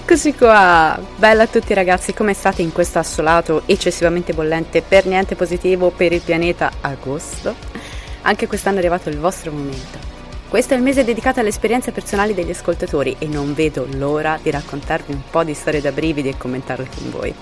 [0.00, 0.98] Eccoci qua!
[1.16, 6.12] Bella a tutti ragazzi, come state in questo assolato eccessivamente bollente, per niente positivo per
[6.12, 7.56] il pianeta agosto?
[8.22, 9.98] Anche quest'anno è arrivato il vostro momento.
[10.48, 14.52] Questo è il mese dedicato alle esperienze personali degli ascoltatori e non vedo l'ora di
[14.52, 17.34] raccontarvi un po' di storie da brividi e commentarle con voi.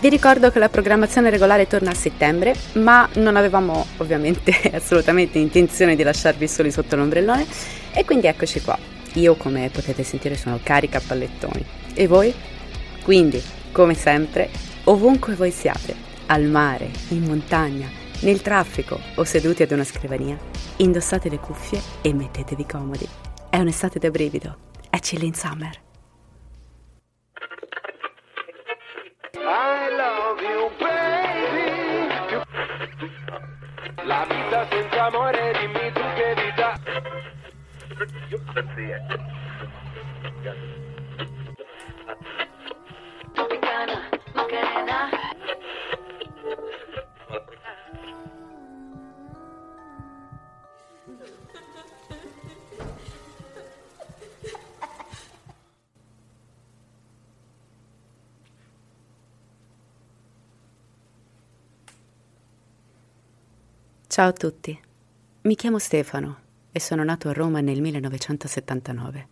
[0.00, 5.94] Vi ricordo che la programmazione regolare torna a settembre, ma non avevamo ovviamente assolutamente intenzione
[5.94, 7.46] di lasciarvi soli sotto l'ombrellone
[7.92, 8.76] e quindi eccoci qua.
[9.14, 11.79] Io, come potete sentire, sono carica a pallettoni.
[11.94, 12.34] E voi?
[13.02, 13.42] Quindi,
[13.72, 14.50] come sempre,
[14.84, 15.94] ovunque voi siate,
[16.26, 17.88] al mare, in montagna,
[18.20, 20.38] nel traffico o seduti ad una scrivania,
[20.76, 23.08] indossate le cuffie e mettetevi comodi.
[23.48, 24.56] È un'estate da brivido.
[24.88, 25.72] È Chilling Summer.
[29.32, 31.70] I love you, baby.
[34.04, 36.80] La vita senza amore, dimmi tu che vita.
[64.20, 64.78] Ciao a tutti,
[65.40, 66.40] mi chiamo Stefano
[66.72, 69.26] e sono nato a Roma nel 1979.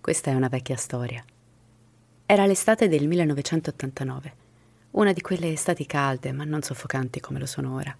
[0.00, 1.22] Questa è una vecchia storia.
[2.24, 4.32] Era l'estate del 1989,
[4.92, 7.94] una di quelle estati calde ma non soffocanti come lo sono ora.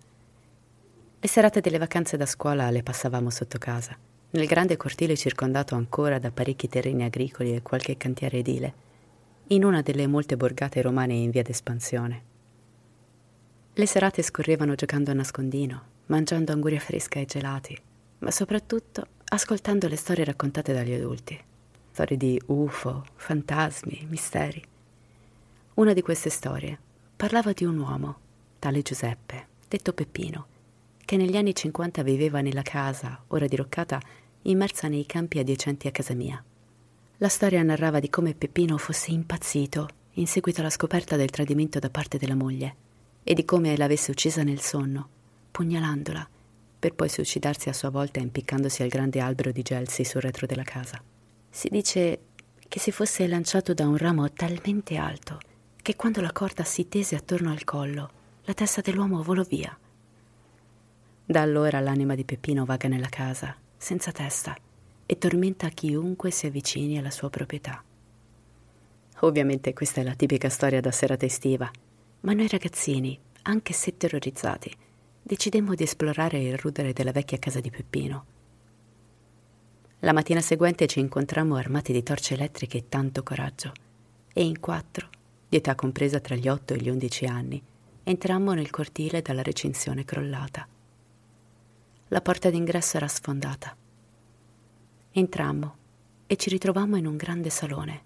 [1.21, 3.95] Le serate delle vacanze da scuola le passavamo sotto casa,
[4.31, 8.75] nel grande cortile circondato ancora da parecchi terreni agricoli e qualche cantiere edile,
[9.49, 12.23] in una delle molte borgate romane in via d'espansione.
[13.75, 17.77] Le serate scorrevano giocando a nascondino, mangiando anguria fresca e gelati,
[18.19, 21.39] ma soprattutto ascoltando le storie raccontate dagli adulti.
[21.91, 24.63] Storie di UFO, fantasmi, misteri.
[25.75, 26.79] Una di queste storie
[27.17, 28.19] parlava di un uomo,
[28.59, 30.47] tale Giuseppe, detto Peppino,
[31.05, 34.01] che negli anni 50 viveva nella casa, ora diroccata,
[34.43, 36.43] immersa nei campi adiacenti a casa mia.
[37.19, 41.91] La storia narrava di come Peppino fosse impazzito in seguito alla scoperta del tradimento da
[41.91, 42.77] parte della moglie
[43.25, 45.09] e di come l'avesse uccisa nel sonno,
[45.59, 46.29] pugnalandola,
[46.79, 50.63] per poi suicidarsi a sua volta impiccandosi al grande albero di gelsi sul retro della
[50.63, 51.03] casa.
[51.51, 52.21] Si dice
[52.69, 55.41] che si fosse lanciato da un ramo talmente alto
[55.83, 58.11] che quando la corda si tese attorno al collo,
[58.45, 59.77] la testa dell'uomo volò via.
[61.25, 64.57] Da allora l'anima di Peppino vaga nella casa, senza testa,
[65.07, 67.83] e tormenta chiunque si avvicini alla sua proprietà.
[69.23, 71.69] Ovviamente questa è la tipica storia da serata estiva,
[72.21, 74.87] ma noi ragazzini, anche se terrorizzati,
[75.29, 78.25] decidemmo di esplorare il rudere della vecchia casa di Peppino.
[80.01, 83.73] La mattina seguente ci incontrammo armati di torce elettriche e tanto coraggio,
[84.33, 85.11] e in quattro,
[85.47, 87.63] di età compresa tra gli otto e gli undici anni,
[88.05, 90.67] entrammo nel cortile dalla recinzione crollata.
[92.09, 93.77] La porta d'ingresso era sfondata.
[95.11, 95.77] Entrammo
[96.27, 98.03] e ci ritrovammo in un grande salone,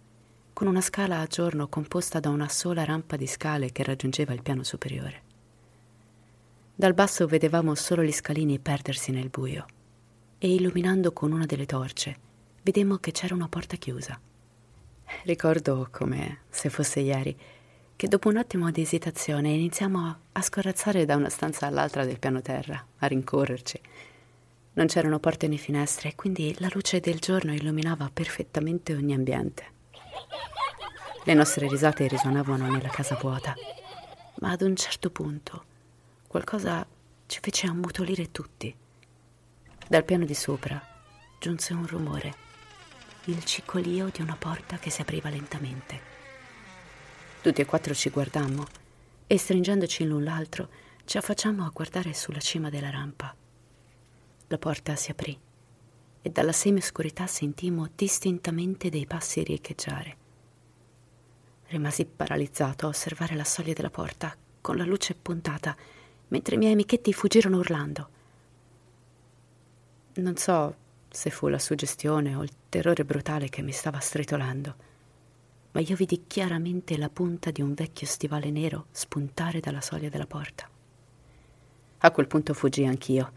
[0.52, 4.42] con una scala a giorno composta da una sola rampa di scale che raggiungeva il
[4.42, 5.30] piano superiore.
[6.82, 9.66] Dal basso vedevamo solo gli scalini perdersi nel buio
[10.36, 12.16] e illuminando con una delle torce
[12.60, 14.20] vedemmo che c'era una porta chiusa.
[15.22, 17.38] Ricordo come se fosse ieri
[17.94, 22.42] che dopo un attimo di esitazione iniziamo a scorazzare da una stanza all'altra del piano
[22.42, 23.80] terra, a rincorrerci.
[24.72, 29.66] Non c'erano porte né finestre e quindi la luce del giorno illuminava perfettamente ogni ambiente.
[31.22, 33.54] Le nostre risate risuonavano nella casa vuota,
[34.40, 35.70] ma ad un certo punto
[36.32, 36.86] qualcosa
[37.26, 38.74] ci fece ammutolire tutti.
[39.86, 40.80] Dal piano di sopra
[41.38, 42.34] giunse un rumore,
[43.24, 46.00] il ciccolio di una porta che si apriva lentamente.
[47.42, 48.64] Tutti e quattro ci guardammo
[49.26, 50.70] e stringendoci l'un l'altro
[51.04, 53.36] ci affacciammo a guardare sulla cima della rampa.
[54.46, 55.38] La porta si aprì
[56.22, 60.16] e dalla semi-oscurità sentimmo distintamente dei passi riecheggiare.
[61.66, 65.76] Rimasi paralizzato a osservare la soglia della porta con la luce puntata
[66.32, 68.08] mentre i miei amichetti fuggirono urlando.
[70.14, 70.74] Non so
[71.10, 74.74] se fu la suggestione o il terrore brutale che mi stava stritolando,
[75.72, 80.26] ma io vidi chiaramente la punta di un vecchio stivale nero spuntare dalla soglia della
[80.26, 80.68] porta.
[81.98, 83.32] A quel punto fuggì anch'io,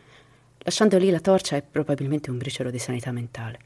[0.60, 3.60] lasciando lì la torcia e probabilmente un briciolo di sanità mentale.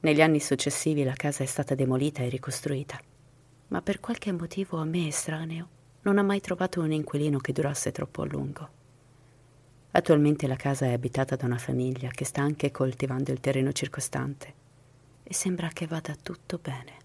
[0.00, 3.00] Negli anni successivi la casa è stata demolita e ricostruita,
[3.68, 5.76] ma per qualche motivo a me estraneo
[6.08, 8.68] non ha mai trovato un inquilino che durasse troppo a lungo.
[9.90, 14.54] Attualmente la casa è abitata da una famiglia che sta anche coltivando il terreno circostante
[15.22, 16.96] e sembra che vada tutto bene.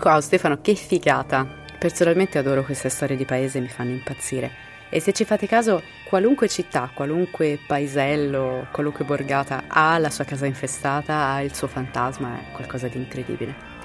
[0.00, 1.64] Wow Stefano, che figata!
[1.76, 4.64] Personalmente adoro queste storie di paese, mi fanno impazzire.
[4.88, 10.46] E se ci fate caso, qualunque città, qualunque paesello, qualunque borgata ha la sua casa
[10.46, 13.75] infestata, ha il suo fantasma, è qualcosa di incredibile.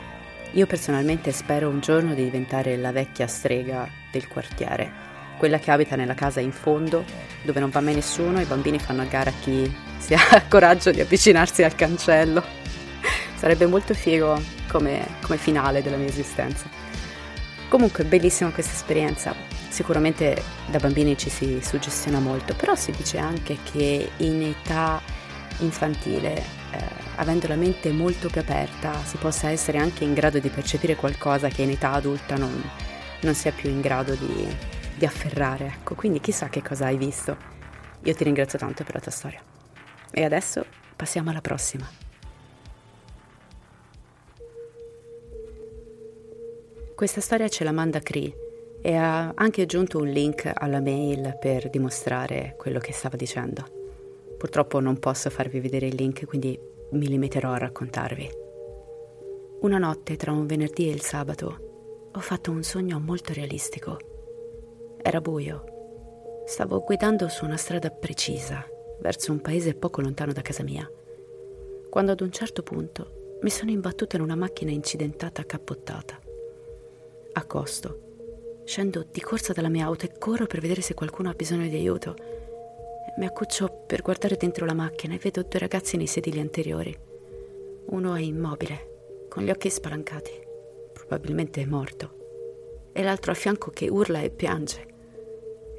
[0.53, 4.91] Io personalmente spero un giorno di diventare la vecchia strega del quartiere,
[5.37, 7.05] quella che abita nella casa in fondo,
[7.43, 10.99] dove non va mai nessuno, i bambini fanno a gara chi si ha coraggio di
[10.99, 12.43] avvicinarsi al cancello.
[13.35, 16.69] Sarebbe molto figo come, come finale della mia esistenza.
[17.69, 19.33] Comunque, bellissima questa esperienza.
[19.69, 25.01] Sicuramente da bambini ci si suggestiona molto, però si dice anche che in età
[25.59, 26.35] infantile,
[26.71, 30.95] eh, avendo la mente molto più aperta, si possa essere anche in grado di percepire
[30.95, 32.61] qualcosa che in età adulta non,
[33.21, 34.47] non si è più in grado di,
[34.95, 35.67] di afferrare.
[35.67, 37.37] Ecco, quindi chissà che cosa hai visto.
[38.03, 39.39] Io ti ringrazio tanto per la tua storia.
[40.09, 40.65] E adesso
[40.95, 41.87] passiamo alla prossima.
[46.95, 48.33] Questa storia ce la manda Cree
[48.81, 53.79] e ha anche aggiunto un link alla mail per dimostrare quello che stava dicendo.
[54.39, 58.29] Purtroppo non posso farvi vedere il link, quindi mi limiterò a raccontarvi.
[59.61, 63.97] Una notte tra un venerdì e il sabato ho fatto un sogno molto realistico.
[65.01, 66.43] Era buio.
[66.45, 68.65] Stavo guidando su una strada precisa,
[68.99, 70.89] verso un paese poco lontano da casa mia,
[71.89, 76.19] quando ad un certo punto mi sono imbattuta in una macchina incidentata cappottata.
[77.33, 81.67] Accosto, scendo di corsa dalla mia auto e corro per vedere se qualcuno ha bisogno
[81.67, 82.15] di aiuto
[83.17, 86.97] mi accuccio per guardare dentro la macchina e vedo due ragazzi nei sedili anteriori.
[87.87, 90.31] Uno è immobile, con gli occhi spalancati,
[90.93, 94.87] probabilmente è morto, e l'altro a fianco che urla e piange.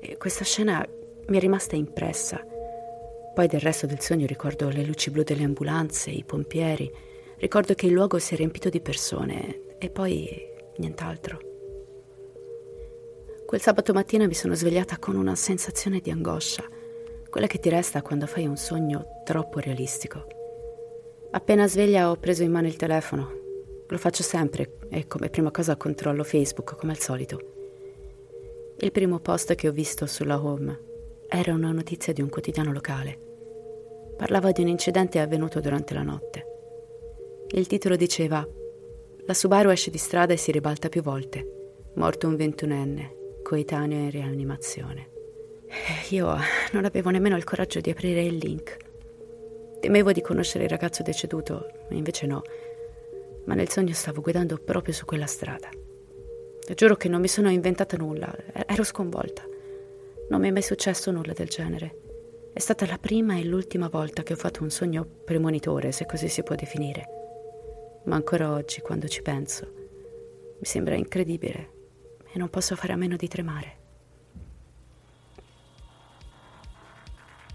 [0.01, 0.87] E questa scena
[1.29, 2.45] mi è rimasta impressa.
[3.35, 6.91] Poi del resto del sogno ricordo le luci blu delle ambulanze, i pompieri,
[7.39, 10.29] ricordo che il luogo si è riempito di persone e poi
[10.77, 11.41] nient'altro.
[13.47, 16.81] Quel sabato mattina mi sono svegliata con una sensazione di angoscia
[17.33, 20.27] quella che ti resta quando fai un sogno troppo realistico.
[21.31, 23.41] Appena sveglia ho preso in mano il telefono.
[23.89, 28.75] Lo faccio sempre e come prima cosa controllo Facebook come al solito.
[28.77, 30.79] Il primo post che ho visto sulla home
[31.27, 33.19] era una notizia di un quotidiano locale.
[34.15, 36.47] Parlava di un incidente avvenuto durante la notte.
[37.49, 38.47] Il titolo diceva
[39.25, 41.71] La Subaru esce di strada e si ribalta più volte.
[41.95, 45.12] Morto un ventunenne, coetaneo in rianimazione.
[46.11, 46.37] Io
[46.73, 48.77] non avevo nemmeno il coraggio di aprire il link.
[49.81, 52.43] Temevo di conoscere il ragazzo deceduto, invece no.
[53.47, 55.69] Ma nel sogno stavo guidando proprio su quella strada.
[56.75, 58.33] Giuro che non mi sono inventata nulla,
[58.67, 59.43] ero sconvolta.
[60.29, 61.99] Non mi è mai successo nulla del genere.
[62.53, 66.29] È stata la prima e l'ultima volta che ho fatto un sogno premonitore, se così
[66.29, 67.09] si può definire.
[68.05, 69.73] Ma ancora oggi, quando ci penso,
[70.59, 71.71] mi sembra incredibile
[72.33, 73.81] e non posso fare a meno di tremare.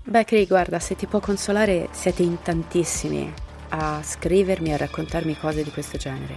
[0.10, 3.30] Beh, Cri, guarda, se ti può consolare, siete in tantissimi
[3.72, 6.34] a scrivermi e a raccontarmi cose di questo genere.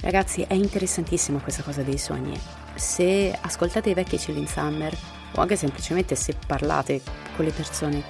[0.00, 2.38] Ragazzi, è interessantissima questa cosa dei sogni.
[2.76, 4.96] Se ascoltate i vecchi Chilling Summer,
[5.32, 7.02] o anche semplicemente se parlate
[7.34, 8.00] con le persone,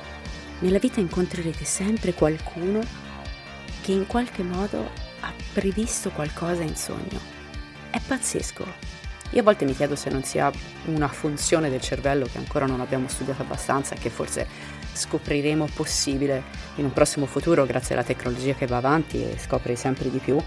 [0.59, 2.81] nella vita incontrerete sempre qualcuno
[3.81, 4.87] che in qualche modo
[5.21, 7.19] ha previsto qualcosa in sogno.
[7.89, 9.02] È pazzesco.
[9.33, 10.53] Io a volte mi chiedo se non sia
[10.87, 14.47] una funzione del cervello che ancora non abbiamo studiato abbastanza e che forse
[14.93, 16.43] scopriremo possibile
[16.75, 20.39] in un prossimo futuro grazie alla tecnologia che va avanti e scopre sempre di più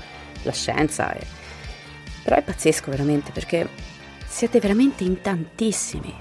[0.43, 1.11] la scienza.
[1.13, 1.25] E...
[2.21, 3.67] Però è pazzesco veramente perché
[4.27, 6.13] siete veramente in tantissimi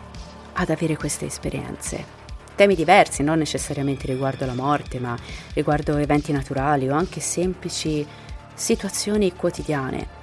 [0.55, 2.23] ad avere queste esperienze.
[2.55, 5.15] Temi diversi, non necessariamente riguardo la morte, ma
[5.53, 8.07] riguardo eventi naturali o anche semplici
[8.55, 10.23] situazioni quotidiane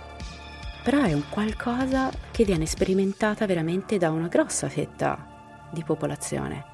[0.83, 6.65] però è un qualcosa che viene sperimentata veramente da una grossa fetta di popolazione.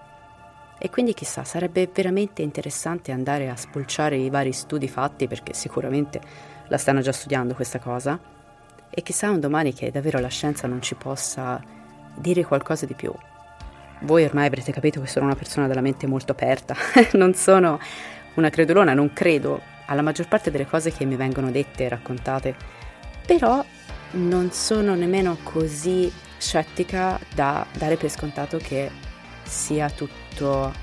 [0.80, 6.22] E quindi chissà, sarebbe veramente interessante andare a spulciare i vari studi fatti perché sicuramente
[6.68, 8.20] la stanno già studiando questa cosa
[8.90, 11.62] e chissà un domani che davvero la scienza non ci possa
[12.16, 13.12] dire qualcosa di più.
[14.02, 16.76] Voi ormai avrete capito che sono una persona della mente molto aperta,
[17.14, 17.80] non sono
[18.36, 22.56] una credulona, non credo alla maggior parte delle cose che mi vengono dette e raccontate,
[23.26, 23.64] però
[24.12, 28.90] non sono nemmeno così scettica da dare per scontato che
[29.44, 30.74] sia tutto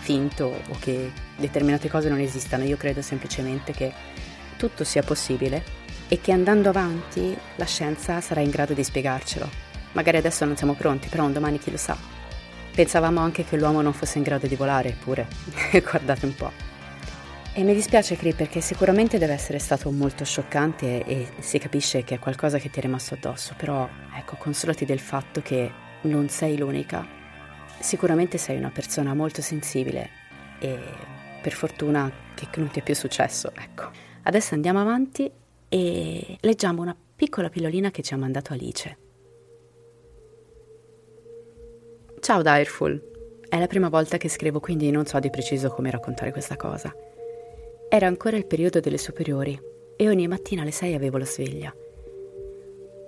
[0.00, 2.64] finto o che determinate cose non esistano.
[2.64, 3.92] Io credo semplicemente che
[4.56, 5.62] tutto sia possibile
[6.08, 9.48] e che andando avanti la scienza sarà in grado di spiegarcelo.
[9.92, 11.96] Magari adesso non siamo pronti, però un domani chi lo sa.
[12.74, 15.26] Pensavamo anche che l'uomo non fosse in grado di volare, eppure
[15.82, 16.67] guardate un po'.
[17.58, 22.04] E mi dispiace, Cri, perché sicuramente deve essere stato molto scioccante e, e si capisce
[22.04, 25.68] che è qualcosa che ti è rimasto addosso, però ecco, consolati del fatto che
[26.02, 27.04] non sei l'unica.
[27.80, 30.08] Sicuramente sei una persona molto sensibile
[30.60, 30.78] e
[31.42, 33.90] per fortuna che non ti è più successo, ecco.
[34.22, 35.28] Adesso andiamo avanti
[35.68, 38.98] e leggiamo una piccola pillolina che ci ha mandato Alice.
[42.20, 46.30] Ciao Direful, è la prima volta che scrivo quindi non so di preciso come raccontare
[46.30, 46.94] questa cosa.
[47.90, 49.58] Era ancora il periodo delle superiori
[49.96, 51.74] e ogni mattina alle 6 avevo la sveglia.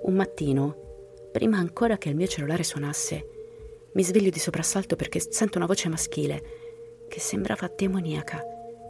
[0.02, 3.28] Un mattino, prima ancora che il mio cellulare suonasse,
[3.92, 6.42] mi sveglio di soprassalto perché sento una voce maschile
[7.08, 8.42] che sembrava demoniaca.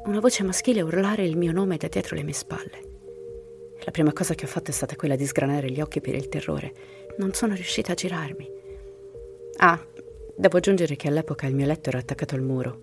[0.04, 2.88] Una voce maschile urlare il mio nome da dietro le mie spalle.
[3.85, 6.28] La prima cosa che ho fatto è stata quella di sgranare gli occhi per il
[6.28, 6.73] terrore.
[7.18, 8.49] Non sono riuscita a girarmi.
[9.56, 9.85] Ah,
[10.37, 12.82] devo aggiungere che all'epoca il mio letto era attaccato al muro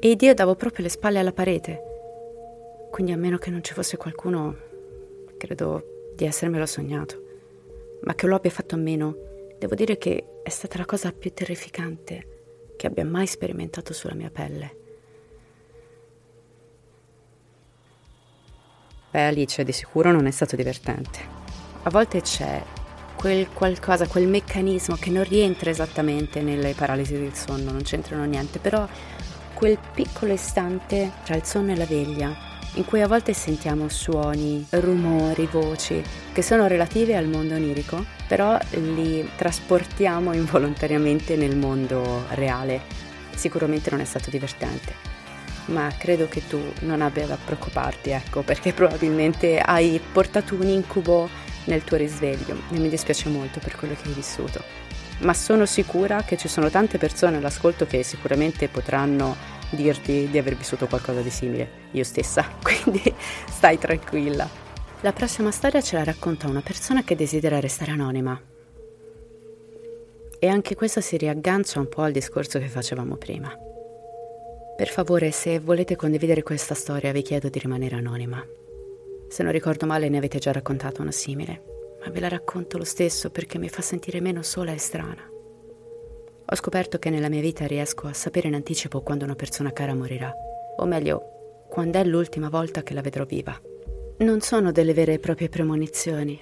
[0.00, 1.87] e io davo proprio le spalle alla parete.
[2.90, 4.56] Quindi a meno che non ci fosse qualcuno,
[5.36, 7.22] credo di essermelo sognato.
[8.02, 9.16] Ma che lo abbia fatto a meno,
[9.58, 14.30] devo dire che è stata la cosa più terrificante che abbia mai sperimentato sulla mia
[14.30, 14.76] pelle.
[19.10, 21.18] Beh, Alice, di sicuro non è stato divertente.
[21.82, 22.62] A volte c'è
[23.16, 28.58] quel qualcosa, quel meccanismo che non rientra esattamente nelle paralisi del sonno, non c'entrano niente,
[28.58, 28.86] però
[29.54, 32.47] quel piccolo istante tra il sonno e la veglia
[32.78, 36.00] in cui a volte sentiamo suoni, rumori, voci
[36.32, 42.80] che sono relative al mondo onirico, però li trasportiamo involontariamente nel mondo reale.
[43.34, 44.94] Sicuramente non è stato divertente,
[45.66, 51.28] ma credo che tu non abbia da preoccuparti, ecco, perché probabilmente hai portato un incubo
[51.64, 54.62] nel tuo risveglio e mi dispiace molto per quello che hai vissuto.
[55.20, 60.56] Ma sono sicura che ci sono tante persone all'ascolto che sicuramente potranno dirti di aver
[60.56, 63.02] vissuto qualcosa di simile, io stessa, quindi
[63.48, 64.48] stai tranquilla.
[65.02, 68.40] La prossima storia ce la racconta una persona che desidera restare anonima.
[70.40, 73.56] E anche questa si riaggancia un po' al discorso che facevamo prima.
[74.76, 78.44] Per favore, se volete condividere questa storia, vi chiedo di rimanere anonima.
[79.28, 81.62] Se non ricordo male, ne avete già raccontato una simile,
[82.04, 85.37] ma ve la racconto lo stesso perché mi fa sentire meno sola e strana.
[86.50, 89.94] Ho scoperto che nella mia vita riesco a sapere in anticipo quando una persona cara
[89.94, 90.32] morirà,
[90.78, 93.60] O meglio, quando è l'ultima volta che la vedrò viva.
[94.18, 96.40] Non sono delle vere e proprie premonizioni.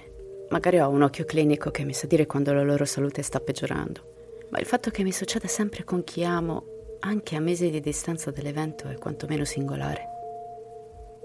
[0.49, 4.45] Magari ho un occhio clinico che mi sa dire quando la loro salute sta peggiorando.
[4.49, 8.31] Ma il fatto che mi succeda sempre con chi amo, anche a mesi di distanza
[8.31, 10.07] dall'evento, è quantomeno singolare.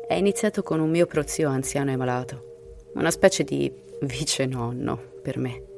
[0.09, 5.39] È iniziato con un mio prozio anziano e malato, una specie di vice nonno per
[5.39, 5.71] me.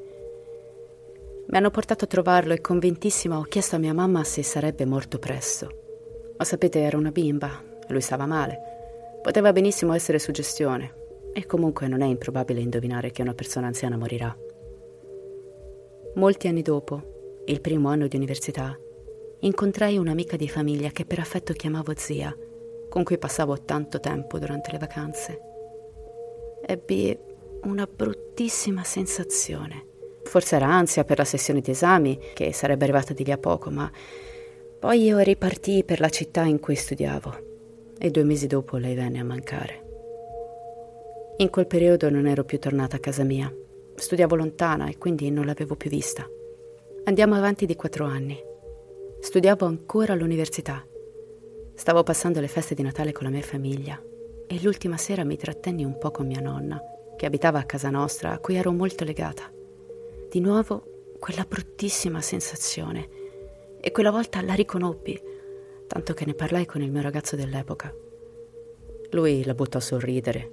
[1.47, 5.19] Mi hanno portato a trovarlo e convintissima ho chiesto a mia mamma se sarebbe morto
[5.19, 5.83] presto.
[6.39, 8.59] Ma sapete, era una bimba, lui stava male.
[9.23, 10.95] Poteva benissimo essere suggestione,
[11.33, 14.35] e comunque non è improbabile indovinare che una persona anziana morirà.
[16.15, 18.77] Molti anni dopo, il primo anno di università,
[19.41, 22.35] incontrai un'amica di famiglia che per affetto chiamavo zia,
[22.89, 25.41] con cui passavo tanto tempo durante le vacanze.
[26.67, 27.17] Ebbi
[27.65, 29.93] una bruttissima sensazione
[30.25, 33.71] Forse era ansia per la sessione di esami, che sarebbe arrivata di lì a poco,
[33.71, 33.91] ma
[34.79, 37.53] poi io ripartii per la città in cui studiavo
[37.99, 39.83] e due mesi dopo lei venne a mancare.
[41.39, 43.53] In quel periodo non ero più tornata a casa mia.
[43.95, 46.29] Studiavo lontana e quindi non l'avevo più vista.
[47.05, 48.39] Andiamo avanti di quattro anni.
[49.21, 50.85] Studiavo ancora all'università.
[51.75, 54.01] Stavo passando le feste di Natale con la mia famiglia
[54.47, 56.81] e l'ultima sera mi trattenni un po' con mia nonna,
[57.17, 59.51] che abitava a casa nostra, a cui ero molto legata.
[60.35, 63.09] Di nuovo quella bruttissima sensazione
[63.81, 65.17] e quella volta la riconobbi,
[65.87, 67.95] tanto che ne parlai con il mio ragazzo dell'epoca.
[69.13, 70.51] Lui la buttò a sorridere.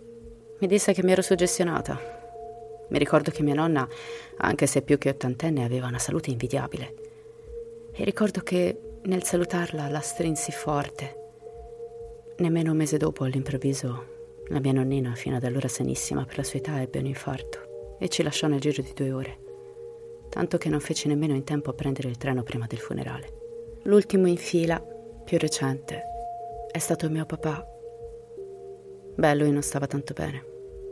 [0.59, 1.99] Mi disse che mi ero suggestionata.
[2.89, 3.87] Mi ricordo che mia nonna,
[4.37, 6.93] anche se più che ottantenne, aveva una salute invidiabile.
[7.91, 11.15] E ricordo che nel salutarla la strinsi forte.
[12.37, 14.05] Nemmeno un mese dopo, all'improvviso,
[14.49, 18.09] la mia nonnina, fino ad allora sanissima per la sua età, ebbe un infarto e
[18.09, 19.49] ci lasciò nel giro di due ore
[20.31, 23.79] tanto che non feci nemmeno in tempo a prendere il treno prima del funerale.
[23.83, 26.01] L'ultimo in fila, più recente,
[26.71, 27.67] è stato mio papà.
[29.15, 30.45] Beh, lui non stava tanto bene.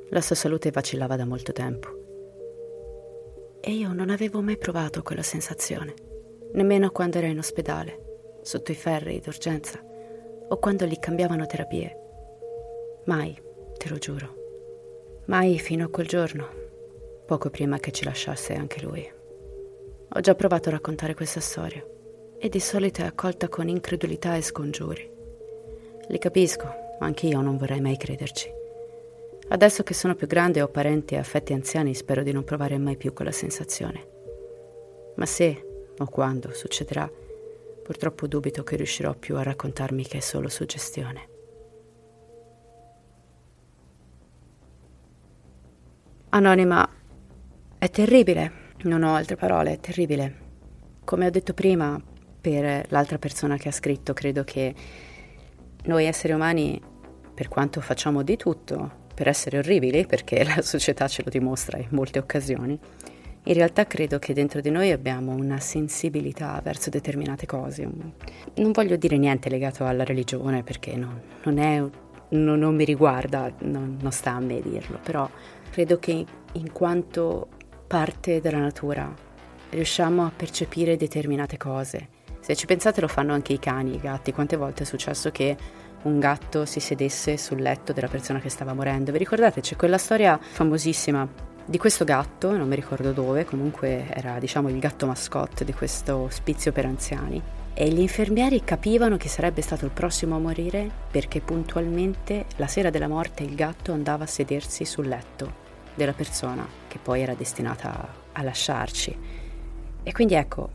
[0.09, 1.87] La sua salute vacillava da molto tempo.
[3.61, 5.93] E io non avevo mai provato quella sensazione,
[6.51, 9.81] nemmeno quando ero in ospedale, sotto i ferri d'urgenza,
[10.49, 11.97] o quando gli cambiavano terapie.
[13.05, 13.41] Mai,
[13.77, 15.21] te lo giuro.
[15.27, 16.45] Mai fino a quel giorno,
[17.25, 19.17] poco prima che ci lasciasse anche lui.
[20.11, 21.85] Ho già provato a raccontare questa storia
[22.39, 25.07] e di solito è accolta con incredulità e scongiuri.
[26.07, 26.67] Li capisco,
[26.99, 28.51] anch'io non vorrei mai crederci.
[29.49, 32.77] Adesso che sono più grande e ho parenti e affetti anziani, spero di non provare
[32.79, 34.07] mai più quella sensazione.
[35.15, 37.11] Ma se o quando succederà,
[37.83, 41.27] purtroppo dubito che riuscirò più a raccontarmi che è solo suggestione.
[46.29, 46.87] Anonima,
[47.77, 48.58] è terribile.
[48.83, 50.47] Non ho altre parole, è terribile.
[51.03, 52.01] Come ho detto prima,
[52.39, 54.73] per l'altra persona che ha scritto, credo che
[55.83, 56.81] noi esseri umani,
[57.33, 61.89] per quanto facciamo di tutto per essere orribili, perché la società ce lo dimostra in
[61.89, 62.79] molte occasioni,
[63.43, 67.85] in realtà credo che dentro di noi abbiamo una sensibilità verso determinate cose.
[68.55, 71.83] Non voglio dire niente legato alla religione perché non, non, è,
[72.29, 75.29] non, non mi riguarda, non, non sta a me dirlo, però
[75.69, 77.47] credo che in quanto
[77.89, 79.11] parte della natura,
[79.71, 82.09] riusciamo a percepire determinate cose.
[82.39, 84.31] Se ci pensate lo fanno anche i cani, i gatti.
[84.31, 85.57] Quante volte è successo che
[86.03, 89.11] un gatto si sedesse sul letto della persona che stava morendo?
[89.11, 89.61] Vi ricordate?
[89.61, 91.27] C'è quella storia famosissima
[91.65, 96.27] di questo gatto, non mi ricordo dove, comunque era diciamo il gatto mascotte di questo
[96.29, 97.41] spizio per anziani.
[97.73, 102.91] E gli infermieri capivano che sarebbe stato il prossimo a morire perché puntualmente la sera
[102.91, 105.68] della morte il gatto andava a sedersi sul letto
[105.99, 109.17] della persona che poi era destinata a lasciarci.
[110.01, 110.69] E quindi ecco,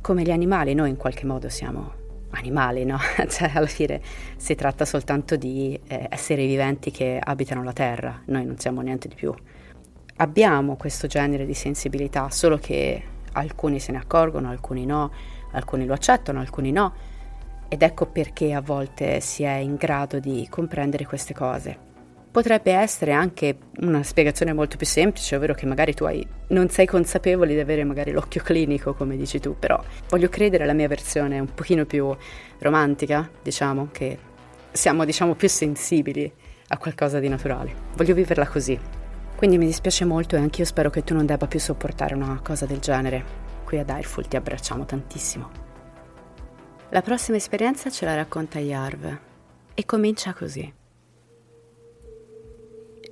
[0.00, 1.94] come gli animali, noi in qualche modo siamo
[2.30, 2.96] animali, no?
[3.28, 4.00] cioè alla fine
[4.36, 9.08] si tratta soltanto di eh, esseri viventi che abitano la terra, noi non siamo niente
[9.08, 9.34] di più.
[10.20, 15.10] Abbiamo questo genere di sensibilità, solo che alcuni se ne accorgono, alcuni no,
[15.52, 16.94] alcuni lo accettano, alcuni no.
[17.68, 21.87] Ed ecco perché a volte si è in grado di comprendere queste cose.
[22.30, 26.86] Potrebbe essere anche una spiegazione molto più semplice, ovvero che magari tu hai, non sei
[26.86, 31.40] consapevole di avere magari l'occhio clinico, come dici tu, però voglio credere alla mia versione
[31.40, 32.14] un pochino più
[32.58, 34.18] romantica, diciamo, che
[34.70, 36.30] siamo diciamo più sensibili
[36.68, 37.74] a qualcosa di naturale.
[37.94, 38.78] Voglio viverla così.
[39.34, 42.66] Quindi mi dispiace molto e anch'io spero che tu non debba più sopportare una cosa
[42.66, 43.46] del genere.
[43.64, 45.50] Qui ad Airful ti abbracciamo tantissimo.
[46.90, 49.18] La prossima esperienza ce la racconta Yarv
[49.74, 50.77] e comincia così.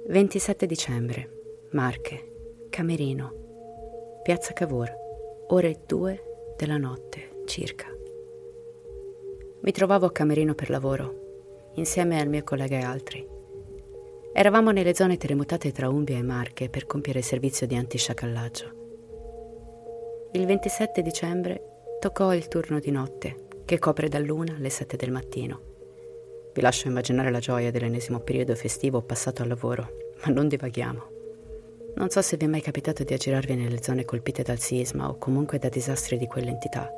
[0.08, 4.88] 27 dicembre, Marche, Camerino, Piazza Cavour,
[5.48, 7.86] ore 2 della notte circa.
[9.62, 13.28] Mi trovavo a Camerino per lavoro insieme al mio collega e altri.
[14.32, 18.74] Eravamo nelle zone terremotate tra Umbria e Marche per compiere il servizio di antisciacallaggio.
[20.34, 25.74] Il 27 dicembre toccò il turno di notte, che copre dall'una alle 7 del mattino.
[26.56, 31.02] Vi lascio immaginare la gioia dell'ennesimo periodo festivo passato al lavoro, ma non divaghiamo.
[31.96, 35.18] Non so se vi è mai capitato di aggirarvi nelle zone colpite dal sisma o
[35.18, 36.90] comunque da disastri di quell'entità.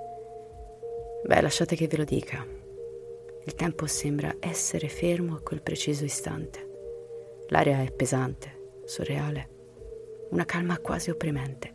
[1.25, 2.47] Beh, lasciate che ve lo dica.
[3.47, 6.67] Il tempo sembra essere fermo a quel preciso istante.
[7.49, 9.49] L'aria è pesante, surreale,
[10.31, 11.75] una calma quasi opprimente.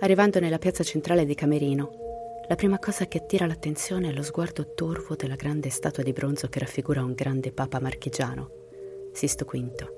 [0.00, 2.03] Arrivando nella piazza centrale di Camerino,
[2.46, 6.48] la prima cosa che attira l'attenzione è lo sguardo torvo della grande statua di bronzo
[6.48, 8.50] che raffigura un grande papa marchigiano,
[9.12, 9.92] Sisto V.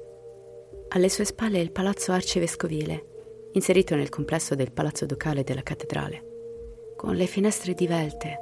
[0.88, 7.16] Alle sue spalle il palazzo arcivescovile, inserito nel complesso del palazzo ducale della cattedrale, con
[7.16, 8.38] le finestre divelte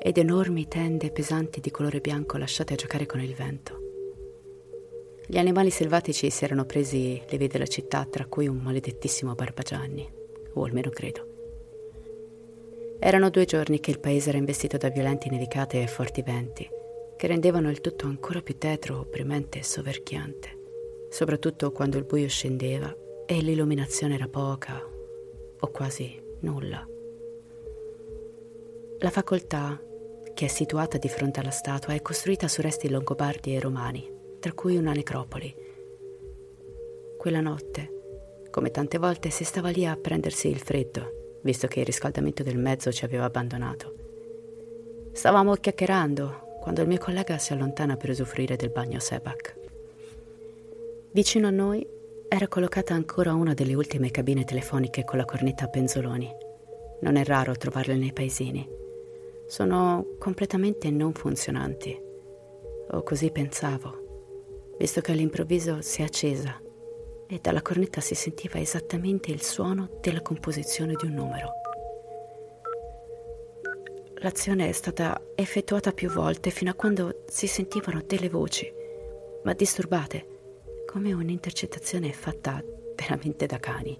[0.00, 3.80] ed enormi tende pesanti di colore bianco lasciate a giocare con il vento.
[5.26, 10.08] Gli animali selvatici si erano presi le vie della città, tra cui un maledettissimo Barbagianni,
[10.54, 11.35] o almeno credo.
[12.98, 16.68] Erano due giorni che il paese era investito da violenti nevicate e forti venti,
[17.16, 20.58] che rendevano il tutto ancora più tetro, opprimente e soverchiante,
[21.10, 22.94] soprattutto quando il buio scendeva
[23.26, 24.82] e l'illuminazione era poca
[25.58, 26.86] o quasi nulla.
[28.98, 29.80] La facoltà,
[30.34, 34.14] che è situata di fronte alla statua, è costruita su resti longobardi e romani
[34.46, 35.52] tra cui una necropoli.
[37.18, 41.15] Quella notte, come tante volte, si stava lì a prendersi il freddo,
[41.46, 43.94] visto che il riscaldamento del mezzo ci aveva abbandonato.
[45.12, 49.56] Stavamo chiacchierando quando il mio collega si allontana per usufruire del bagno Sebak.
[51.12, 51.86] Vicino a noi
[52.28, 56.30] era collocata ancora una delle ultime cabine telefoniche con la cornetta a penzoloni.
[57.00, 58.68] Non è raro trovarle nei paesini.
[59.46, 61.98] Sono completamente non funzionanti.
[62.90, 64.04] O così pensavo
[64.78, 66.60] visto che all'improvviso si è accesa
[67.28, 71.52] e dalla cornetta si sentiva esattamente il suono della composizione di un numero.
[74.20, 78.72] L'azione è stata effettuata più volte fino a quando si sentivano delle voci,
[79.44, 80.26] ma disturbate,
[80.86, 82.62] come un'intercettazione fatta
[82.94, 83.98] veramente da cani.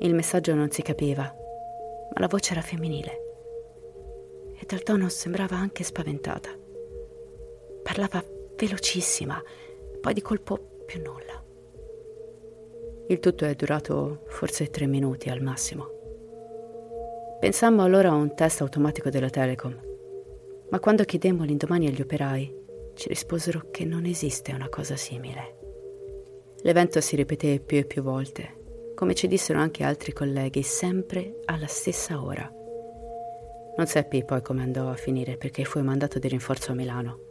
[0.00, 3.22] Il messaggio non si capiva, ma la voce era femminile
[4.58, 6.50] e dal tono sembrava anche spaventata.
[7.82, 8.24] Parlava
[8.56, 9.42] velocissima,
[10.00, 11.44] poi di colpo più nulla.
[13.08, 15.90] Il tutto è durato forse tre minuti al massimo.
[17.38, 19.78] Pensammo allora a un test automatico della Telecom,
[20.70, 25.58] ma quando chiedemmo l'indomani agli operai, ci risposero che non esiste una cosa simile.
[26.62, 31.66] L'evento si ripeté più e più volte, come ci dissero anche altri colleghi, sempre alla
[31.66, 32.50] stessa ora.
[33.76, 37.26] Non seppi poi come andò a finire perché fui mandato di rinforzo a Milano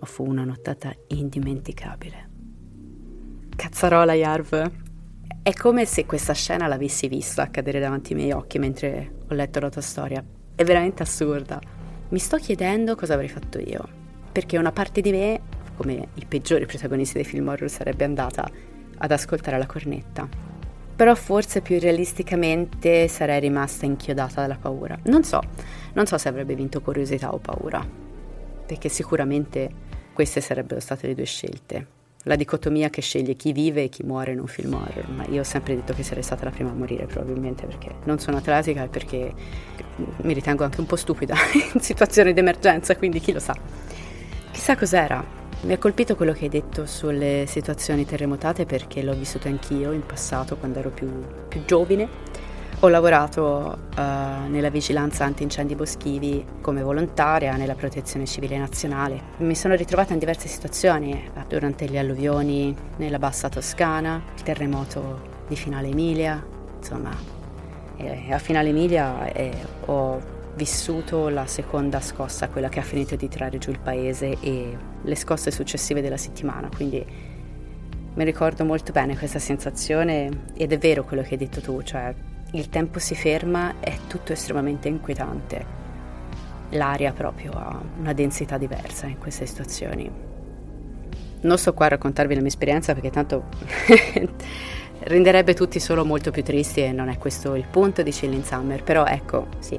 [0.00, 2.31] ma fu una nottata indimenticabile.
[3.56, 4.70] Cazzarola, Yarv.
[5.42, 9.60] È come se questa scena l'avessi vista accadere davanti ai miei occhi mentre ho letto
[9.60, 10.24] la tua storia.
[10.54, 11.60] È veramente assurda.
[12.08, 13.86] Mi sto chiedendo cosa avrei fatto io,
[14.30, 15.40] perché una parte di me,
[15.76, 18.48] come i peggiori protagonisti dei film horror, sarebbe andata
[18.98, 20.28] ad ascoltare la cornetta.
[20.94, 24.98] Però forse più realisticamente sarei rimasta inchiodata dalla paura.
[25.04, 25.40] Non so,
[25.94, 28.02] non so se avrebbe vinto curiosità o paura
[28.72, 29.70] perché sicuramente
[30.14, 31.86] queste sarebbero state le due scelte.
[32.24, 35.40] La dicotomia che sceglie chi vive e chi muore in un film horror, ma io
[35.40, 38.84] ho sempre detto che sarei stata la prima a morire probabilmente perché non sono atletica
[38.84, 39.32] e perché
[39.96, 41.34] mi ritengo anche un po' stupida
[41.74, 43.56] in situazioni di emergenza, quindi chi lo sa.
[44.52, 45.40] Chissà cos'era.
[45.62, 50.04] Mi ha colpito quello che hai detto sulle situazioni terremotate perché l'ho vissuto anch'io in
[50.04, 51.08] passato quando ero più,
[51.46, 52.08] più giovane
[52.84, 54.00] ho lavorato uh,
[54.48, 59.20] nella vigilanza antincendi boschivi come volontaria nella protezione civile nazionale.
[59.36, 65.44] Mi sono ritrovata in diverse situazioni uh, durante le alluvioni nella bassa Toscana, il terremoto
[65.46, 66.44] di Finale Emilia,
[66.76, 67.10] insomma,
[68.30, 69.52] a Finale Emilia eh,
[69.84, 70.20] ho
[70.56, 75.14] vissuto la seconda scossa, quella che ha finito di tirare giù il paese e le
[75.14, 77.06] scosse successive della settimana, quindi
[78.14, 82.12] mi ricordo molto bene questa sensazione ed è vero quello che hai detto tu, cioè
[82.52, 85.80] il tempo si ferma, è tutto estremamente inquietante.
[86.70, 90.10] L'aria proprio ha una densità diversa in queste situazioni.
[91.40, 93.44] Non sto qua a raccontarvi la mia esperienza perché tanto
[95.00, 98.82] renderebbe tutti solo molto più tristi e non è questo il punto di Chilling Summer,
[98.82, 99.78] però ecco, sì.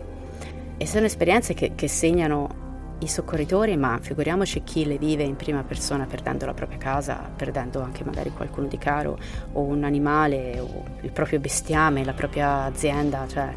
[0.76, 2.63] E sono esperienze che, che segnano
[3.04, 7.82] i soccorritori, ma figuriamoci chi le vive in prima persona perdendo la propria casa, perdendo
[7.82, 9.18] anche magari qualcuno di caro
[9.54, 13.54] o un animale o il proprio bestiame, la propria azienda, cioè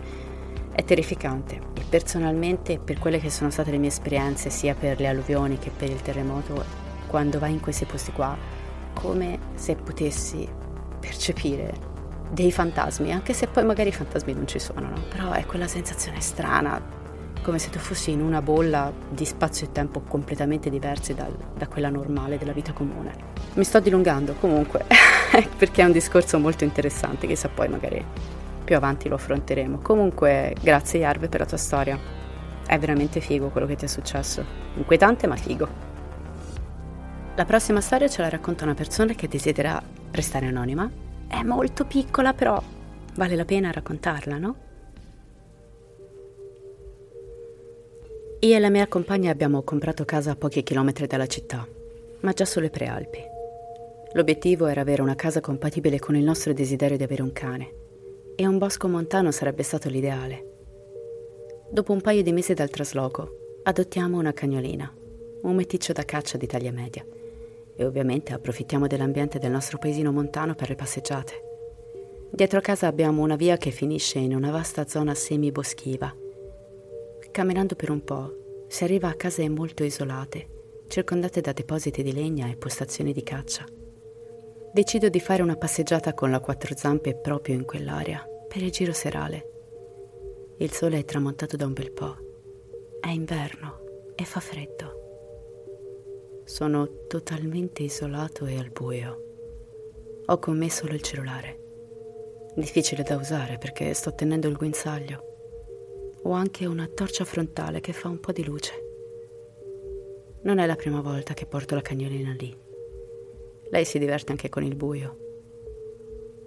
[0.77, 5.09] È terrificante e personalmente per quelle che sono state le mie esperienze sia per le
[5.09, 6.63] alluvioni che per il terremoto,
[7.07, 8.37] quando vai in questi posti qua,
[8.93, 10.47] come se potessi
[11.01, 11.73] percepire
[12.31, 15.01] dei fantasmi, anche se poi magari i fantasmi non ci sono, no?
[15.09, 17.05] Però è quella sensazione strana,
[17.47, 21.69] come se tu fossi in una bolla di spazio e tempo completamente diversi dal, da
[21.69, 23.15] quella normale della vita comune.
[23.55, 24.85] Mi sto dilungando comunque,
[25.57, 28.05] perché è un discorso molto interessante, chissà poi magari
[28.65, 29.79] più avanti lo affronteremo.
[29.79, 31.97] Comunque, grazie Yarve per la tua storia.
[32.67, 34.45] È veramente figo quello che ti è successo.
[34.75, 35.69] Inquietante ma figo.
[37.37, 39.81] La prossima storia ce la racconta una persona che desidera
[40.11, 40.91] restare anonima
[41.29, 42.61] è molto piccola, però
[43.15, 44.57] vale la pena raccontarla, no?
[48.47, 51.67] Io e la mia compagna abbiamo comprato casa a pochi chilometri dalla città,
[52.21, 53.19] ma già sulle prealpi.
[54.13, 57.75] L'obiettivo era avere una casa compatibile con il nostro desiderio di avere un cane,
[58.37, 60.45] e un bosco montano sarebbe stato l'ideale.
[61.69, 64.95] Dopo un paio di mesi dal trasloco, adottiamo una cagnolina,
[65.43, 67.05] un meticcio da caccia di taglia media
[67.75, 71.33] e ovviamente approfittiamo dell'ambiente del nostro paesino montano per le passeggiate.
[72.31, 76.26] Dietro casa abbiamo una via che finisce in una vasta zona semi-boschiva.
[77.37, 82.49] Camminando per un po' si arriva a case molto isolate, circondate da depositi di legna
[82.49, 83.66] e postazioni di caccia.
[84.72, 88.94] Decido di fare una passeggiata con la quattro zampe proprio in quell'area, per il giro
[88.94, 89.51] serale.
[90.57, 92.16] Il sole è tramontato da un bel po'.
[93.01, 96.40] È inverno e fa freddo.
[96.44, 99.25] Sono totalmente isolato e al buio.
[100.25, 101.61] Ho con me solo il cellulare.
[102.55, 105.26] Difficile da usare perché sto tenendo il guinzaglio.
[106.27, 108.73] Ho anche una torcia frontale che fa un po' di luce.
[110.43, 112.53] Non è la prima volta che porto la cagnolina lì.
[113.71, 115.19] Lei si diverte anche con il buio.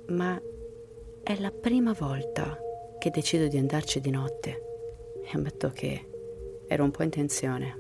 [0.08, 0.38] Ma
[1.24, 2.60] è la prima volta
[3.00, 4.64] che decido di andarci di notte.
[5.24, 6.08] E ammetto che
[6.68, 7.80] ero un po' in tensione.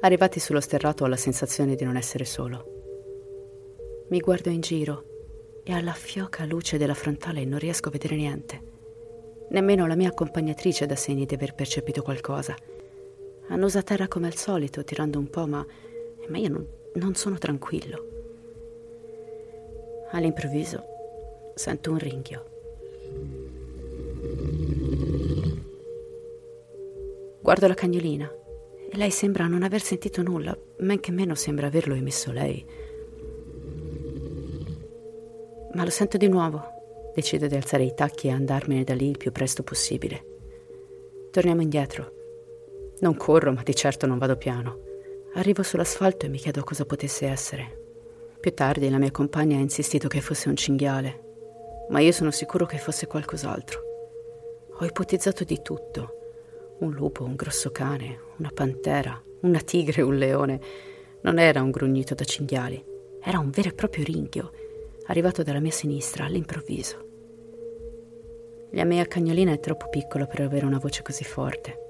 [0.00, 4.06] Arrivati sullo sterrato ho la sensazione di non essere solo.
[4.08, 8.67] Mi guardo in giro e alla fioca luce della frontale non riesco a vedere niente.
[9.50, 12.54] Nemmeno la mia accompagnatrice dà segni di aver percepito qualcosa.
[13.48, 15.64] Annusa terra come al solito, tirando un po', ma,
[16.28, 18.06] ma io non, non sono tranquillo.
[20.10, 20.84] All'improvviso
[21.54, 22.44] sento un ringhio.
[27.40, 28.30] Guardo la cagnolina
[28.90, 32.64] e lei sembra non aver sentito nulla, men che meno sembra averlo emesso lei.
[35.72, 36.77] Ma lo sento di nuovo.
[37.14, 40.24] Decido di alzare i tacchi e andarmene da lì il più presto possibile.
[41.30, 42.12] Torniamo indietro.
[43.00, 44.80] Non corro, ma di certo non vado piano.
[45.34, 47.76] Arrivo sull'asfalto e mi chiedo cosa potesse essere.
[48.40, 52.66] Più tardi la mia compagna ha insistito che fosse un cinghiale, ma io sono sicuro
[52.66, 53.82] che fosse qualcos'altro.
[54.78, 56.14] Ho ipotizzato di tutto
[56.78, 60.60] un lupo, un grosso cane, una pantera, una tigre, un leone.
[61.22, 62.84] Non era un grugnito da cinghiali,
[63.20, 64.52] era un vero e proprio ringhio,
[65.08, 67.06] arrivato dalla mia sinistra all'improvviso.
[68.72, 71.86] La mia cagnolina è troppo piccola per avere una voce così forte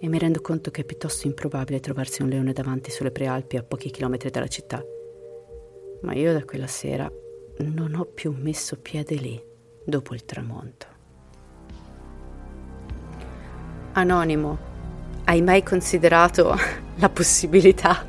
[0.00, 3.62] e mi rendo conto che è piuttosto improbabile trovarsi un leone davanti sulle prealpi a
[3.62, 4.84] pochi chilometri dalla città.
[6.02, 7.10] Ma io da quella sera
[7.58, 9.40] non ho più messo piede lì
[9.84, 10.86] dopo il tramonto.
[13.92, 14.58] Anonimo,
[15.24, 16.56] hai mai considerato
[16.96, 18.04] la possibilità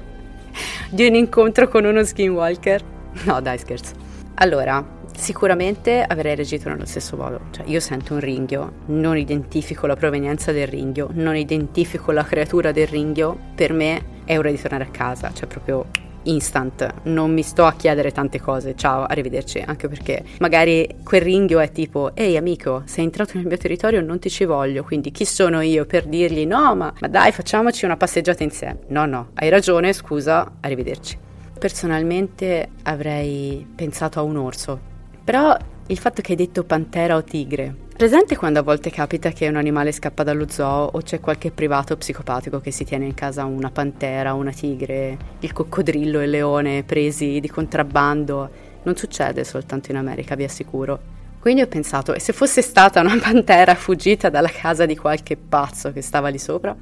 [0.90, 2.84] di un incontro con uno skinwalker?
[3.26, 4.03] No, dai, scherzo.
[4.36, 4.84] Allora,
[5.16, 7.40] sicuramente avrei reagito nello stesso modo.
[7.52, 12.72] Cioè, io sento un ringhio, non identifico la provenienza del ringhio, non identifico la creatura
[12.72, 15.86] del ringhio, per me è ora di tornare a casa, cioè proprio
[16.24, 21.60] instant, non mi sto a chiedere tante cose, ciao, arrivederci, anche perché magari quel ringhio
[21.60, 25.26] è tipo, ehi amico, sei entrato nel mio territorio, non ti ci voglio, quindi chi
[25.26, 28.80] sono io per dirgli no, ma, ma dai, facciamoci una passeggiata insieme.
[28.88, 31.23] No, no, hai ragione, scusa, arrivederci.
[31.64, 34.78] Personalmente avrei pensato a un orso,
[35.24, 39.48] però il fatto che hai detto pantera o tigre Presente quando a volte capita che
[39.48, 43.46] un animale scappa dallo zoo o c'è qualche privato psicopatico che si tiene in casa
[43.46, 48.50] una pantera, una tigre, il coccodrillo e il leone presi di contrabbando?
[48.84, 51.00] Non succede soltanto in America, vi assicuro.
[51.40, 55.94] Quindi ho pensato, e se fosse stata una pantera fuggita dalla casa di qualche pazzo
[55.94, 56.76] che stava lì sopra?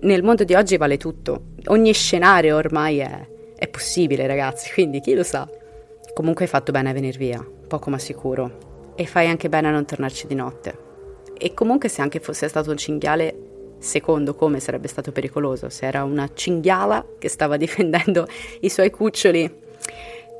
[0.00, 1.48] Nel mondo di oggi vale tutto.
[1.66, 3.30] Ogni scenario ormai è,
[3.62, 5.48] è possibile, ragazzi, quindi chi lo sa.
[6.14, 9.70] Comunque hai fatto bene a venire via, poco ma sicuro e fai anche bene a
[9.70, 10.76] non tornarci di notte.
[11.38, 16.02] E comunque se anche fosse stato un cinghiale, secondo come sarebbe stato pericoloso, se era
[16.02, 18.26] una cinghiala che stava difendendo
[18.62, 19.48] i suoi cuccioli,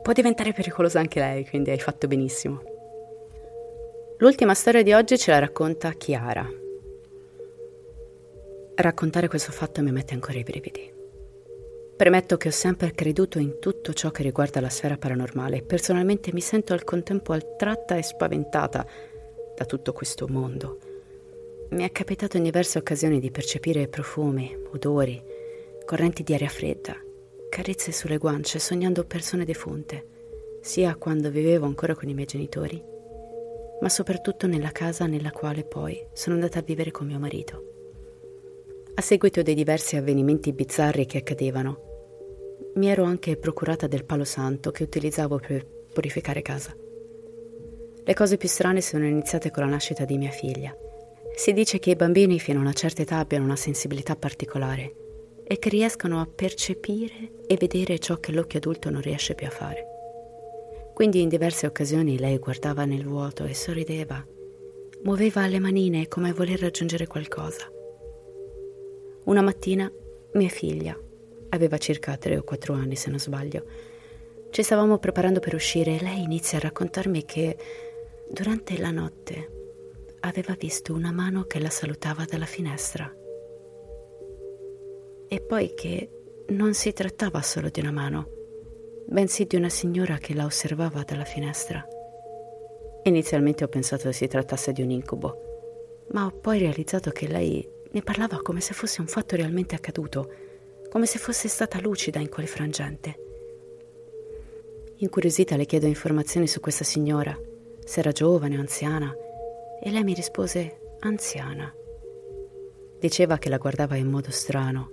[0.02, 2.61] può diventare pericolosa anche lei, quindi hai fatto benissimo.
[4.18, 6.44] L'ultima storia di oggi ce la racconta Chiara.
[8.74, 10.91] Raccontare questo fatto mi mette ancora i brividi.
[11.96, 16.33] Premetto che ho sempre creduto in tutto ciò che riguarda la sfera paranormale e personalmente
[16.33, 18.85] mi sento al contempo attratta e spaventata
[19.55, 20.78] da tutto questo mondo.
[21.70, 25.22] Mi è capitato in diverse occasioni di percepire profumi, odori,
[25.85, 26.96] correnti di aria fredda,
[27.48, 30.07] carezze sulle guance, sognando persone defunte,
[30.61, 32.83] sia quando vivevo ancora con i miei genitori,
[33.81, 37.71] ma soprattutto nella casa nella quale poi sono andata a vivere con mio marito.
[38.94, 41.90] A seguito dei diversi avvenimenti bizzarri che accadevano,
[42.74, 46.76] mi ero anche procurata del palo santo che utilizzavo per purificare casa.
[48.05, 50.76] Le cose più strane sono iniziate con la nascita di mia figlia.
[51.35, 54.94] Si dice che i bambini fino a una certa età abbiano una sensibilità particolare
[55.44, 59.50] e che riescano a percepire e vedere ciò che l'occhio adulto non riesce più a
[59.50, 59.87] fare.
[60.92, 64.22] Quindi in diverse occasioni lei guardava nel vuoto e sorrideva,
[65.05, 67.71] muoveva le manine come a voler raggiungere qualcosa.
[69.24, 69.90] Una mattina
[70.32, 70.98] mia figlia,
[71.50, 73.64] aveva circa tre o quattro anni se non sbaglio,
[74.50, 77.56] ci stavamo preparando per uscire e lei inizia a raccontarmi che
[78.28, 79.61] durante la notte
[80.20, 83.11] aveva visto una mano che la salutava dalla finestra.
[85.28, 86.11] E poi che
[86.48, 88.28] non si trattava solo di una mano,
[89.06, 91.87] bensì di una signora che la osservava dalla finestra.
[93.04, 98.02] Inizialmente ho pensato si trattasse di un incubo, ma ho poi realizzato che lei ne
[98.02, 100.31] parlava come se fosse un fatto realmente accaduto,
[100.88, 103.20] come se fosse stata lucida in quel frangente.
[104.96, 107.38] Incuriosita le chiedo informazioni su questa signora,
[107.85, 109.14] se era giovane o anziana,
[109.83, 111.72] e lei mi rispose anziana.
[112.98, 114.90] Diceva che la guardava in modo strano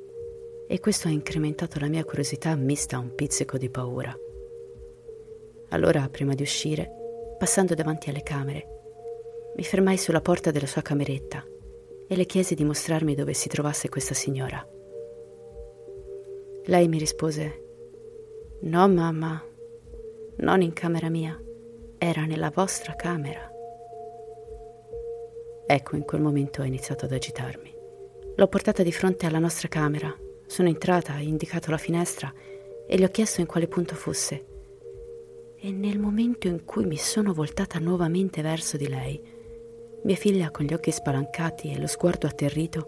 [0.67, 4.15] e questo ha incrementato la mia curiosità mista a un pizzico di paura.
[5.69, 6.89] Allora, prima di uscire,
[7.37, 8.77] passando davanti alle camere,
[9.55, 11.45] mi fermai sulla porta della sua cameretta
[12.11, 14.67] e le chiesi di mostrarmi dove si trovasse questa signora.
[16.65, 17.65] Lei mi rispose,
[18.61, 19.41] No, mamma,
[20.37, 21.39] non in camera mia,
[21.99, 23.47] era nella vostra camera.
[25.67, 27.71] Ecco, in quel momento ho iniziato ad agitarmi.
[28.35, 30.11] L'ho portata di fronte alla nostra camera,
[30.47, 32.33] sono entrata, ho indicato la finestra
[32.87, 34.45] e le ho chiesto in quale punto fosse.
[35.55, 39.21] E nel momento in cui mi sono voltata nuovamente verso di lei,
[40.03, 42.87] mia figlia, con gli occhi spalancati e lo sguardo atterrito,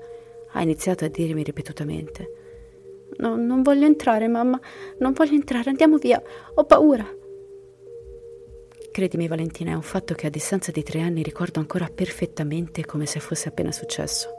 [0.52, 2.34] ha iniziato a dirmi ripetutamente:
[3.18, 4.60] No, non voglio entrare, mamma,
[5.00, 6.22] non voglio entrare, andiamo via,
[6.54, 7.06] ho paura.
[8.92, 13.06] Credimi Valentina, è un fatto che a distanza di tre anni ricordo ancora perfettamente come
[13.06, 14.30] se fosse appena successo.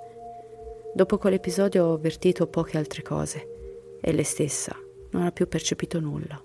[0.95, 4.77] Dopo quell'episodio ho avvertito poche altre cose e lei stessa
[5.13, 6.43] non ha più percepito nulla.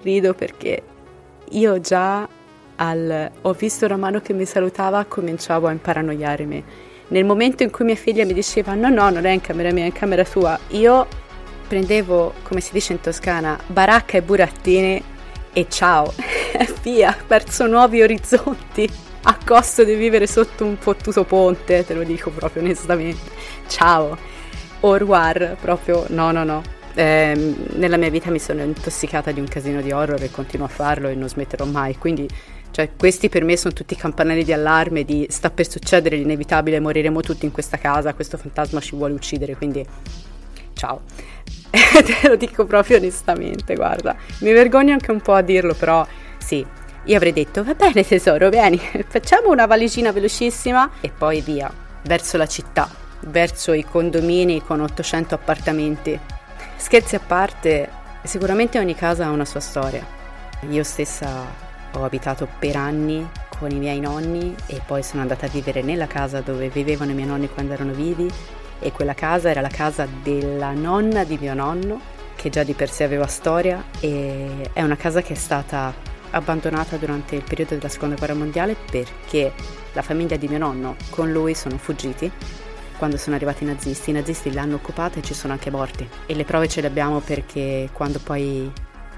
[0.00, 0.82] Rido perché
[1.50, 2.26] io già
[2.76, 6.64] al ho visto una mano che mi salutava cominciavo a imparanoiarmi.
[7.08, 9.84] Nel momento in cui mia figlia mi diceva no no non è in camera mia,
[9.84, 11.06] è in camera tua, io
[11.66, 15.02] prendevo, come si dice in Toscana, baracca e burattini
[15.52, 16.12] e ciao,
[16.82, 18.88] via, verso nuovi orizzonti,
[19.22, 23.30] a costo di vivere sotto un fottuto ponte, te lo dico proprio onestamente.
[23.66, 24.16] Ciao,
[24.80, 26.62] au proprio no, no, no.
[26.94, 30.68] Eh, nella mia vita mi sono intossicata di un casino di horror e continuo a
[30.70, 32.28] farlo e non smetterò mai, quindi
[32.76, 37.22] cioè, questi per me sono tutti campanelli di allarme di sta per succedere l'inevitabile, moriremo
[37.22, 39.82] tutti in questa casa, questo fantasma ci vuole uccidere, quindi
[40.74, 41.00] ciao.
[41.70, 44.14] Te lo dico proprio onestamente, guarda.
[44.40, 46.66] Mi vergogno anche un po' a dirlo, però sì,
[47.04, 52.36] io avrei detto, va bene tesoro, vieni, facciamo una valigina velocissima e poi via, verso
[52.36, 56.20] la città, verso i condomini con 800 appartamenti.
[56.76, 57.88] Scherzi a parte,
[58.22, 60.04] sicuramente ogni casa ha una sua storia.
[60.68, 61.64] Io stessa
[61.96, 63.26] ho abitato per anni
[63.58, 67.14] con i miei nonni e poi sono andata a vivere nella casa dove vivevano i
[67.14, 68.30] miei nonni quando erano vivi
[68.78, 72.00] e quella casa era la casa della nonna di mio nonno,
[72.34, 75.94] che già di per sé aveva storia e è una casa che è stata
[76.30, 79.52] abbandonata durante il periodo della seconda guerra mondiale perché
[79.94, 82.30] la famiglia di mio nonno con lui sono fuggiti
[82.98, 84.10] quando sono arrivati i nazisti.
[84.10, 86.06] I nazisti l'hanno occupata e ci sono anche morti.
[86.26, 88.70] E le prove ce le abbiamo perché quando poi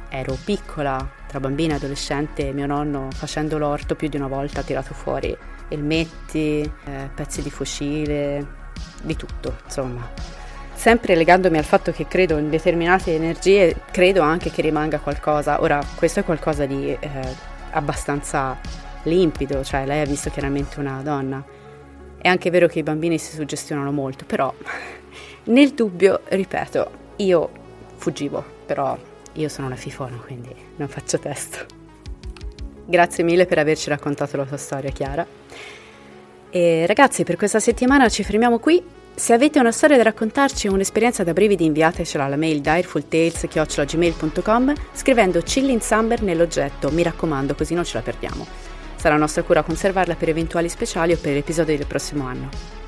[0.09, 4.63] ero piccola, tra bambina e adolescente, mio nonno facendo l'orto più di una volta ha
[4.65, 5.37] tirato fuori
[5.69, 8.47] elmetti, eh, pezzi di fucile,
[9.03, 10.11] di tutto, insomma.
[10.73, 15.61] Sempre legandomi al fatto che credo in determinate energie, credo anche che rimanga qualcosa.
[15.61, 17.09] Ora, questo è qualcosa di eh,
[17.71, 18.57] abbastanza
[19.03, 21.45] limpido, cioè lei ha visto chiaramente una donna.
[22.17, 24.53] È anche vero che i bambini si suggestionano molto, però
[25.45, 27.51] nel dubbio, ripeto, io
[27.97, 28.97] fuggivo, però
[29.35, 31.59] io sono una fifona, quindi non faccio testo.
[32.85, 35.27] Grazie mille per averci raccontato la tua storia, Chiara.
[36.51, 38.83] E ragazzi, per questa settimana ci fermiamo qui.
[39.15, 45.41] Se avete una storia da raccontarci o un'esperienza da brividi, inviatecela alla mail direfultales.gmail.com scrivendo
[45.41, 48.47] Chilling Summer nell'oggetto, mi raccomando, così non ce la perdiamo.
[48.95, 52.87] Sarà nostra cura conservarla per eventuali speciali o per episodi del prossimo anno.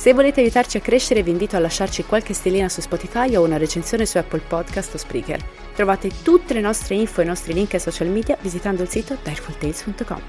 [0.00, 3.58] Se volete aiutarci a crescere vi invito a lasciarci qualche stellina su Spotify o una
[3.58, 5.44] recensione su Apple Podcast o Spreaker.
[5.74, 9.18] Trovate tutte le nostre info e i nostri link ai social media visitando il sito
[9.22, 10.22] direfultales.com.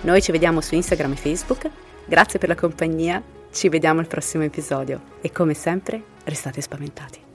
[0.00, 1.70] Noi ci vediamo su Instagram e Facebook.
[2.06, 7.31] Grazie per la compagnia ci vediamo al prossimo episodio e come sempre restate spaventati.